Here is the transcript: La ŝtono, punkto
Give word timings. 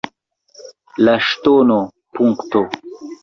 La 1.09 1.13
ŝtono, 1.27 1.77
punkto 2.21 2.65